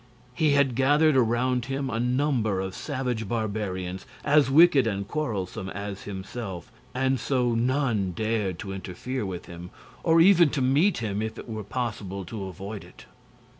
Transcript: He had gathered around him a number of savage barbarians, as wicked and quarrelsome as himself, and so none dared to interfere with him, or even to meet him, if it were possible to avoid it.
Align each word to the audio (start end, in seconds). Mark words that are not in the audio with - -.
He 0.33 0.53
had 0.53 0.73
gathered 0.73 1.15
around 1.15 1.65
him 1.65 1.87
a 1.91 1.99
number 1.99 2.59
of 2.59 2.73
savage 2.73 3.27
barbarians, 3.29 4.07
as 4.25 4.49
wicked 4.49 4.87
and 4.87 5.07
quarrelsome 5.07 5.69
as 5.69 6.05
himself, 6.05 6.71
and 6.95 7.19
so 7.19 7.53
none 7.53 8.11
dared 8.13 8.57
to 8.61 8.73
interfere 8.73 9.27
with 9.27 9.45
him, 9.45 9.69
or 10.03 10.19
even 10.19 10.49
to 10.49 10.59
meet 10.63 10.97
him, 11.03 11.21
if 11.21 11.37
it 11.37 11.47
were 11.47 11.63
possible 11.63 12.25
to 12.25 12.45
avoid 12.45 12.83
it. 12.83 13.05